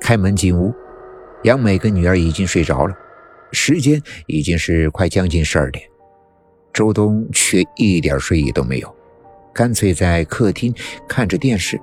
[0.00, 0.74] 开门进屋，
[1.44, 2.94] 杨美跟女儿已经睡着了，
[3.52, 5.84] 时间已经是快将近十二点。
[6.72, 8.96] 周东却一点睡意都没有，
[9.52, 10.74] 干脆在客厅
[11.08, 11.80] 看着电视。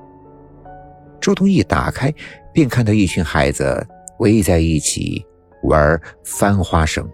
[1.19, 2.13] 周东一打开，
[2.53, 3.87] 便看到一群孩子
[4.19, 5.25] 围在一起
[5.63, 7.09] 玩翻花绳，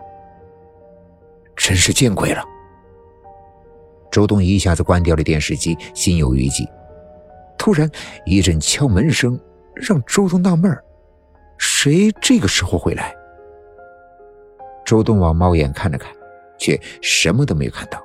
[1.56, 2.44] 真是见鬼了！
[4.10, 6.68] 周东一下子关掉了电视机，心有余悸。
[7.58, 7.88] 突然
[8.26, 9.40] 一阵敲门声，
[9.76, 10.76] 让周东纳闷
[11.80, 13.16] 谁这个时候会来？
[14.84, 16.12] 周东往猫眼看了看。
[16.58, 18.04] 却什么都没有看到。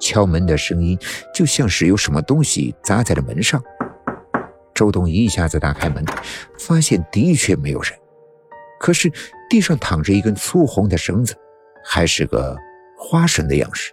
[0.00, 0.98] 敲门的声音
[1.34, 3.62] 就像是有什么东西砸在了门上。
[4.72, 6.02] 周东一下子打开门，
[6.58, 7.92] 发现的确没有人，
[8.80, 9.12] 可是
[9.50, 11.36] 地上躺着一根粗红的绳子，
[11.84, 12.56] 还是个
[12.96, 13.92] 花绳的样式。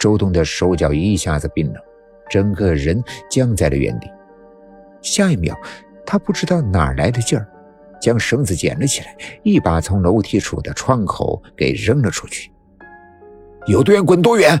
[0.00, 1.80] 周东的手脚一下子冰冷，
[2.28, 3.00] 整个人
[3.30, 4.10] 僵在了原地。
[5.00, 5.56] 下一秒，
[6.06, 7.46] 他不知道哪来的劲儿。
[8.00, 12.52] 将绳子捡了起来，一把从楼梯处的窗口给扔了出去。
[13.66, 14.58] 有多远滚多远！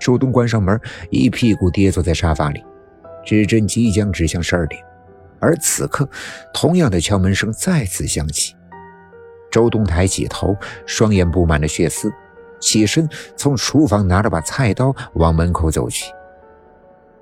[0.00, 2.64] 周东关上门，一屁股跌坐在沙发里。
[3.24, 4.82] 指针即将指向十二点，
[5.38, 6.08] 而此刻，
[6.52, 8.56] 同样的敲门声再次响起。
[9.52, 12.12] 周东抬起头，双眼布满了血丝，
[12.58, 16.12] 起身从厨房拿了把菜刀往门口走去。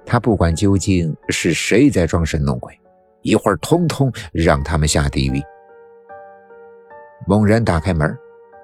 [0.06, 2.72] 他不管究竟是谁在装神弄鬼。
[3.22, 5.42] 一会儿，通通让他们下地狱。
[7.26, 8.16] 猛然打开门，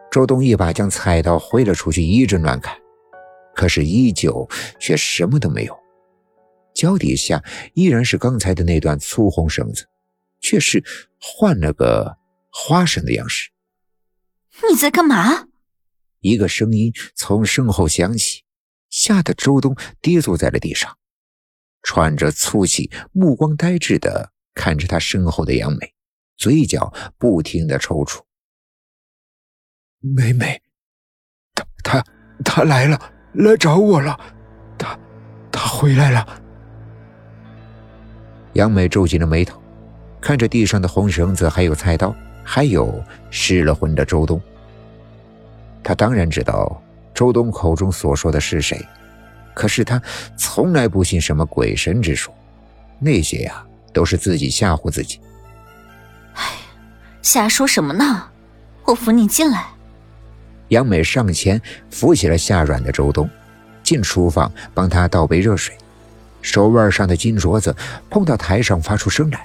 [0.09, 2.79] 周东一把将菜刀挥了出去，一阵乱砍，
[3.57, 4.49] 可是依旧
[4.79, 5.77] 却什么都没有。
[6.73, 7.43] 脚底下
[7.75, 9.85] 依然是刚才的那段粗红绳子，
[10.41, 10.83] 却是
[11.21, 12.17] 换了个
[12.53, 13.51] 花绳的样式。
[14.71, 15.49] 你在干嘛？
[16.21, 18.45] 一个声音从身后响起，
[18.91, 20.97] 吓得周东跌坐在了地上，
[21.83, 24.31] 喘着粗气，目光呆滞的。
[24.55, 25.95] 看着他身后的杨美，
[26.37, 28.21] 嘴角不停的抽搐。
[30.01, 30.61] 美美，
[31.55, 32.05] 他他
[32.45, 33.01] 他来了，
[33.33, 34.19] 来找我了，
[34.77, 34.99] 他
[35.51, 36.43] 他回来了。
[38.53, 39.59] 杨美皱紧了眉头，
[40.21, 42.15] 看着地上的红绳子，还有菜刀，
[42.45, 44.39] 还有失了魂的周东。
[45.83, 46.83] 他当然知道
[47.15, 48.79] 周东口中所说的是谁，
[49.55, 50.01] 可是他
[50.37, 52.35] 从来不信什么鬼神之说，
[52.99, 53.65] 那些呀。
[53.95, 55.21] 都是自己吓唬自己。
[56.33, 56.43] 哎，
[57.21, 58.27] 瞎说什么呢？
[58.85, 59.67] 我扶你进来。
[60.69, 63.29] 杨美上前扶起了下软的周东，
[63.83, 65.77] 进厨房帮他倒杯热水。
[66.41, 67.77] 手腕上的金镯子
[68.09, 69.45] 碰到台上发出声来，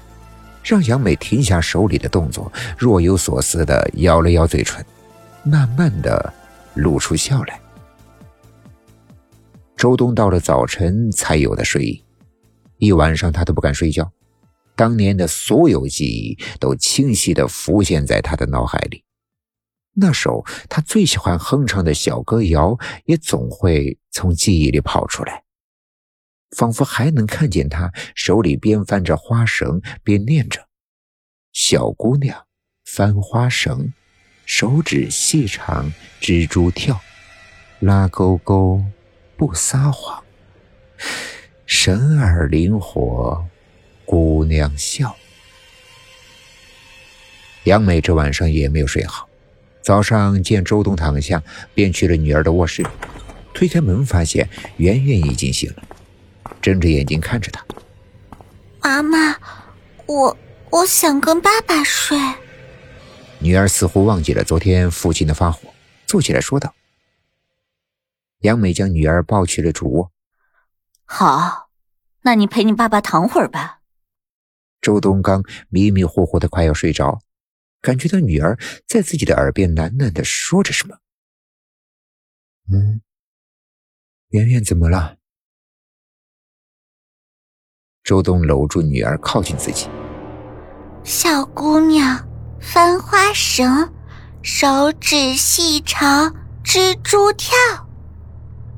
[0.64, 4.82] 让杨美停下手里的动作，若有所思的咬了咬嘴唇，
[5.44, 6.34] 慢慢的
[6.76, 7.60] 露出笑来。
[9.78, 12.04] 周东到了早晨才有的睡意，
[12.80, 14.12] 一晚上他都不敢睡觉。
[14.76, 19.04] 当年的所有记忆都清晰地浮现在他的脑海里，
[19.94, 25.44] 那首他最喜欢哼唱的小歌谣也总会从记忆里跑出来，
[26.56, 30.68] 仿佛还能看见他手里边翻着花绳边念着
[31.54, 32.46] ：“小姑娘
[32.84, 33.94] 翻花绳，
[34.44, 37.00] 手指细长，蜘蛛跳，
[37.80, 38.84] 拉勾勾
[39.38, 40.24] 不撒谎，
[41.66, 43.46] 神儿灵活。”
[44.10, 45.14] 姑娘笑。
[47.66, 49.28] 杨美这晚上也没有睡好，
[49.82, 51.44] 早上见周东躺下，
[51.74, 52.86] 便去了女儿的卧室，
[53.54, 55.84] 推开门发现圆圆已经醒了，
[56.62, 57.66] 睁着眼睛看着他。
[58.82, 59.36] 妈妈，
[60.06, 60.38] 我
[60.70, 62.18] 我想跟爸爸睡。
[63.40, 65.68] 女儿似乎忘记了昨天父亲的发火，
[66.06, 66.74] 坐起来说道。
[68.40, 70.12] 杨美将女儿抱去了主卧。
[71.06, 71.70] 好，
[72.22, 73.82] 那你陪你爸爸躺会儿吧。
[74.82, 77.22] 周东刚迷迷糊糊的快要睡着，
[77.82, 80.98] 感觉到女儿在自己的耳边喃喃的说着什么。
[82.72, 83.02] 嗯，
[84.30, 85.18] 圆圆怎么了？
[88.04, 89.90] 周东搂住女儿靠近自己。
[91.04, 92.28] 小姑娘
[92.62, 93.94] 翻花绳，
[94.42, 97.56] 手指细长，蜘蛛跳。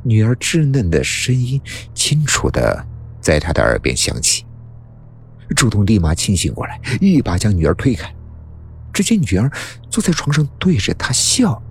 [0.04, 1.62] 女儿稚嫩的声音
[1.94, 2.86] 清楚的
[3.20, 4.46] 在他的耳边响起。
[5.56, 8.14] 周东立马清醒过来，一把将女儿推开。
[8.94, 9.52] 只见女儿
[9.90, 11.62] 坐在床上，对着他笑，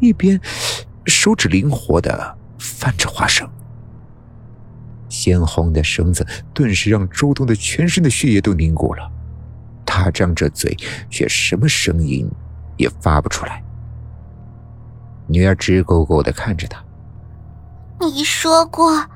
[0.00, 0.40] 一边
[1.06, 3.48] 手指灵活的翻着花绳。
[5.08, 9.10] 鲜红的绳子顿时让周东的全身的血液都凝固了。
[9.86, 10.76] 他张着嘴，
[11.08, 12.28] 却什么声音
[12.76, 13.62] 也发不出来。
[15.28, 16.83] 女儿直勾勾的看着他
[18.04, 19.08] ：“你说过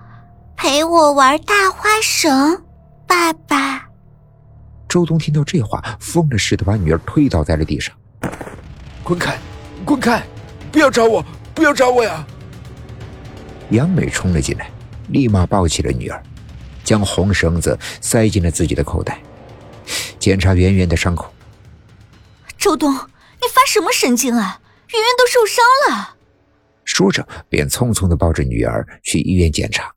[0.56, 2.64] 陪我玩大花绳。”
[3.06, 3.86] 爸爸。
[4.88, 7.94] 周东听到这话，疯了似的把女儿推倒在了地上。
[9.02, 9.38] 滚开，
[9.84, 10.22] 滚开！
[10.70, 11.24] 不要找我，
[11.54, 12.26] 不要找我呀！
[13.70, 14.70] 杨美冲了进来，
[15.08, 16.22] 立马抱起了女儿，
[16.84, 19.20] 将红绳子塞进了自己的口袋，
[20.18, 21.32] 检查圆圆的伤口。
[22.58, 24.60] 周东，你发什么神经啊？
[24.90, 26.16] 圆圆都受伤了。
[26.88, 29.94] 说着，便匆匆地抱着女儿去医院检查。